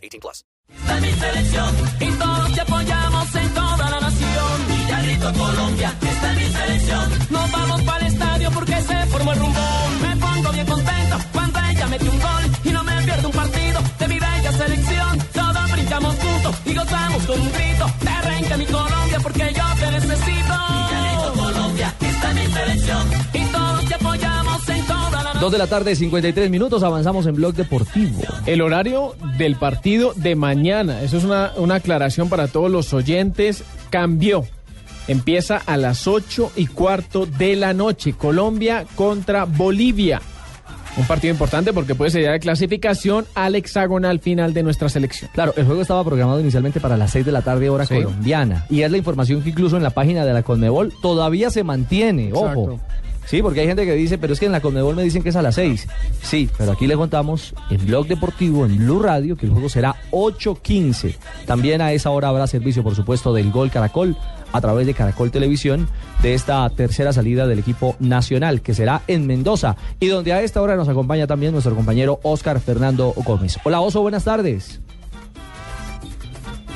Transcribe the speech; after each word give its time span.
18 0.00 0.20
plus. 0.20 0.44
Esta 0.68 1.00
mi 1.00 1.12
selección 1.12 1.74
y 2.00 2.10
todos 2.12 2.54
te 2.54 2.60
apoyamos 2.60 3.34
en 3.34 3.54
toda 3.54 3.90
la 3.90 4.00
nación. 4.00 4.66
Villarrito, 4.68 5.32
Colombia, 5.32 5.94
esta 6.00 6.32
es 6.32 6.38
mi 6.38 6.52
selección. 6.52 7.10
Nos 7.30 7.52
vamos 7.52 7.82
para 7.82 8.06
el 8.06 8.12
estadio 8.12 8.50
porque 8.52 8.82
se 8.82 9.06
formó 9.06 9.32
el 9.32 9.38
rumbón. 9.40 10.02
Me 10.02 10.16
pongo 10.16 10.52
bien 10.52 10.66
contento 10.66 11.16
cuando 11.32 11.58
ella 11.70 11.86
metió 11.88 12.10
un 12.10 12.20
gol 12.20 12.44
y 12.64 12.70
no 12.70 12.84
me 12.84 13.02
pierdo 13.02 13.28
un 13.28 13.34
partido 13.34 13.80
de 13.98 14.08
mi 14.08 14.18
bella 14.18 14.52
selección. 14.52 15.18
Todos 15.32 15.72
brincamos 15.72 16.16
juntos 16.16 16.56
y 16.64 16.74
gozamos 16.74 17.22
con 17.26 17.40
un 17.40 17.52
grito. 17.52 17.86
Te 18.00 18.08
arranca 18.08 18.56
mi 18.56 18.66
Colombia 18.66 18.79
Dos 25.40 25.52
de 25.52 25.58
la 25.58 25.66
tarde, 25.68 25.96
53 25.96 26.50
minutos, 26.50 26.82
avanzamos 26.82 27.26
en 27.26 27.34
Blog 27.34 27.54
Deportivo. 27.54 28.20
El 28.44 28.60
horario 28.60 29.14
del 29.38 29.56
partido 29.56 30.12
de 30.14 30.36
mañana, 30.36 31.00
eso 31.00 31.16
es 31.16 31.24
una, 31.24 31.52
una 31.56 31.76
aclaración 31.76 32.28
para 32.28 32.46
todos 32.46 32.70
los 32.70 32.92
oyentes, 32.92 33.64
cambió. 33.88 34.44
Empieza 35.08 35.56
a 35.56 35.78
las 35.78 36.06
8 36.06 36.52
y 36.56 36.66
cuarto 36.66 37.24
de 37.24 37.56
la 37.56 37.72
noche. 37.72 38.12
Colombia 38.12 38.84
contra 38.96 39.46
Bolivia. 39.46 40.20
Un 40.98 41.06
partido 41.06 41.32
importante 41.32 41.72
porque 41.72 41.94
puede 41.94 42.10
ser 42.10 42.30
de 42.30 42.38
clasificación 42.38 43.24
al 43.34 43.54
hexagonal 43.54 44.18
final 44.20 44.52
de 44.52 44.62
nuestra 44.62 44.90
selección. 44.90 45.30
Claro, 45.32 45.54
el 45.56 45.64
juego 45.64 45.80
estaba 45.80 46.04
programado 46.04 46.40
inicialmente 46.40 46.80
para 46.80 46.98
las 46.98 47.12
6 47.12 47.24
de 47.24 47.32
la 47.32 47.40
tarde 47.42 47.70
hora 47.70 47.86
Sí. 47.86 47.94
colombiana. 47.94 48.66
Y 48.68 48.82
es 48.82 48.90
la 48.90 48.98
información 48.98 49.42
que 49.42 49.50
incluso 49.50 49.76
en 49.78 49.82
la 49.84 49.90
página 49.90 50.26
de 50.26 50.34
la 50.34 50.42
Conmebol 50.42 50.92
todavía 51.00 51.48
se 51.50 51.64
mantiene. 51.64 52.30
Ojo. 52.34 52.78
Sí, 53.30 53.42
porque 53.42 53.60
hay 53.60 53.68
gente 53.68 53.86
que 53.86 53.94
dice, 53.94 54.18
pero 54.18 54.32
es 54.32 54.40
que 54.40 54.46
en 54.46 54.50
la 54.50 54.60
Conmebol 54.60 54.96
me 54.96 55.04
dicen 55.04 55.22
que 55.22 55.28
es 55.28 55.36
a 55.36 55.42
las 55.42 55.54
6. 55.54 55.86
Sí, 56.20 56.50
pero 56.58 56.72
aquí 56.72 56.88
le 56.88 56.96
contamos 56.96 57.54
en 57.70 57.86
Blog 57.86 58.08
Deportivo, 58.08 58.66
en 58.66 58.76
Blue 58.76 58.98
Radio, 58.98 59.36
que 59.36 59.46
el 59.46 59.52
juego 59.52 59.68
será 59.68 59.94
8.15. 60.10 61.14
También 61.46 61.80
a 61.80 61.92
esa 61.92 62.10
hora 62.10 62.26
habrá 62.26 62.48
servicio, 62.48 62.82
por 62.82 62.96
supuesto, 62.96 63.32
del 63.32 63.52
Gol 63.52 63.70
Caracol 63.70 64.16
a 64.50 64.60
través 64.60 64.84
de 64.84 64.94
Caracol 64.94 65.30
Televisión 65.30 65.88
de 66.22 66.34
esta 66.34 66.68
tercera 66.70 67.12
salida 67.12 67.46
del 67.46 67.60
equipo 67.60 67.94
nacional, 68.00 68.62
que 68.62 68.74
será 68.74 69.02
en 69.06 69.28
Mendoza, 69.28 69.76
y 70.00 70.08
donde 70.08 70.32
a 70.32 70.42
esta 70.42 70.60
hora 70.60 70.74
nos 70.74 70.88
acompaña 70.88 71.28
también 71.28 71.52
nuestro 71.52 71.76
compañero 71.76 72.18
Oscar 72.24 72.58
Fernando 72.58 73.14
Gómez. 73.14 73.60
Hola 73.62 73.80
Oso, 73.80 74.02
buenas 74.02 74.24
tardes. 74.24 74.80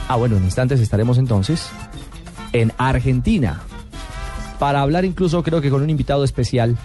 Ah, 0.06 0.14
bueno, 0.14 0.36
en 0.36 0.44
instantes 0.44 0.78
estaremos 0.78 1.18
entonces 1.18 1.68
en 2.52 2.72
Argentina 2.78 3.60
para 4.58 4.80
hablar 4.80 5.04
incluso 5.04 5.42
creo 5.42 5.60
que 5.60 5.70
con 5.70 5.82
un 5.82 5.90
invitado 5.90 6.24
especial 6.24 6.76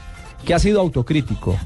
que 0.45 0.53
ha 0.53 0.59
sido 0.59 0.79
autocrítico. 0.79 1.57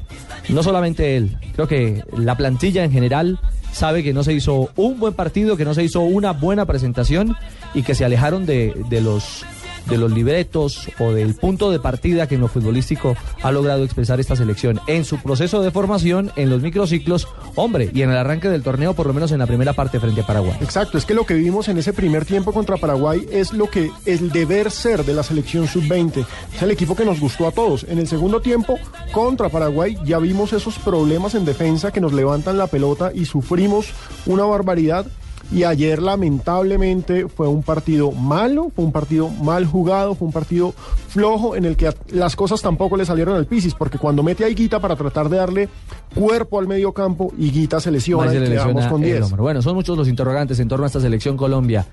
No 0.48 0.62
solamente 0.62 1.16
él, 1.16 1.38
creo 1.54 1.68
que 1.68 2.04
la 2.16 2.36
plantilla 2.36 2.84
en 2.84 2.92
general 2.92 3.38
sabe 3.72 4.02
que 4.02 4.12
no 4.12 4.22
se 4.22 4.32
hizo 4.32 4.70
un 4.76 4.98
buen 4.98 5.14
partido, 5.14 5.56
que 5.56 5.64
no 5.64 5.74
se 5.74 5.82
hizo 5.82 6.00
una 6.00 6.32
buena 6.32 6.66
presentación 6.66 7.36
y 7.72 7.82
que 7.82 7.94
se 7.94 8.04
alejaron 8.04 8.46
de, 8.46 8.74
de 8.88 9.00
los 9.00 9.44
de 9.86 9.98
los 9.98 10.12
libretos 10.12 10.88
o 10.98 11.12
del 11.12 11.34
punto 11.34 11.70
de 11.70 11.80
partida 11.80 12.26
que 12.26 12.36
en 12.36 12.40
lo 12.40 12.48
futbolístico 12.48 13.16
ha 13.42 13.52
logrado 13.52 13.84
expresar 13.84 14.20
esta 14.20 14.36
selección 14.36 14.80
en 14.86 15.04
su 15.04 15.18
proceso 15.18 15.62
de 15.62 15.70
formación, 15.70 16.32
en 16.36 16.50
los 16.50 16.62
microciclos, 16.62 17.28
hombre, 17.54 17.90
y 17.92 18.02
en 18.02 18.10
el 18.10 18.16
arranque 18.16 18.48
del 18.48 18.62
torneo, 18.62 18.94
por 18.94 19.06
lo 19.06 19.14
menos 19.14 19.32
en 19.32 19.38
la 19.38 19.46
primera 19.46 19.72
parte 19.72 20.00
frente 20.00 20.22
a 20.22 20.26
Paraguay. 20.26 20.56
Exacto, 20.60 20.98
es 20.98 21.04
que 21.04 21.14
lo 21.14 21.26
que 21.26 21.34
vimos 21.34 21.68
en 21.68 21.78
ese 21.78 21.92
primer 21.92 22.24
tiempo 22.24 22.52
contra 22.52 22.76
Paraguay 22.76 23.26
es 23.30 23.52
lo 23.52 23.68
que 23.68 23.90
el 24.06 24.30
deber 24.30 24.70
ser 24.70 25.04
de 25.04 25.14
la 25.14 25.22
selección 25.22 25.66
sub-20. 25.66 26.24
Es 26.54 26.62
el 26.62 26.70
equipo 26.70 26.96
que 26.96 27.04
nos 27.04 27.20
gustó 27.20 27.46
a 27.46 27.52
todos. 27.52 27.84
En 27.88 27.98
el 27.98 28.08
segundo 28.08 28.40
tiempo 28.40 28.78
contra 29.12 29.48
Paraguay 29.48 29.96
ya 30.04 30.18
vimos 30.18 30.52
esos 30.52 30.78
problemas 30.78 31.34
en 31.34 31.44
defensa 31.44 31.92
que 31.92 32.00
nos 32.00 32.12
levantan 32.12 32.58
la 32.58 32.66
pelota 32.66 33.12
y 33.14 33.24
sufrimos 33.24 33.88
una 34.26 34.44
barbaridad. 34.44 35.06
Y 35.52 35.64
ayer 35.64 36.02
lamentablemente 36.02 37.28
fue 37.28 37.48
un 37.48 37.62
partido 37.62 38.12
malo, 38.12 38.70
fue 38.74 38.84
un 38.84 38.92
partido 38.92 39.28
mal 39.28 39.66
jugado, 39.66 40.14
fue 40.14 40.26
un 40.26 40.32
partido 40.32 40.72
flojo 41.08 41.54
en 41.56 41.64
el 41.64 41.76
que 41.76 41.92
las 42.10 42.34
cosas 42.34 42.60
tampoco 42.60 42.96
le 42.96 43.04
salieron 43.04 43.36
al 43.36 43.46
Pisis, 43.46 43.74
porque 43.74 43.98
cuando 43.98 44.22
mete 44.22 44.44
a 44.44 44.48
Higuita 44.48 44.80
para 44.80 44.96
tratar 44.96 45.28
de 45.28 45.36
darle 45.36 45.68
cuerpo 46.14 46.58
al 46.58 46.66
medio 46.66 46.92
campo, 46.92 47.32
Higuita 47.38 47.80
se 47.80 47.90
lesiona 47.90 48.30
se 48.30 48.38
y 48.38 48.40
quedamos 48.40 48.66
lesiona 48.66 48.90
con 48.90 49.04
el 49.04 49.10
10. 49.10 49.22
hombro. 49.24 49.42
Bueno, 49.42 49.62
son 49.62 49.74
muchos 49.74 49.96
los 49.96 50.08
interrogantes 50.08 50.58
en 50.60 50.68
torno 50.68 50.84
a 50.84 50.86
esta 50.86 51.00
selección 51.00 51.36
Colombia. 51.36 51.86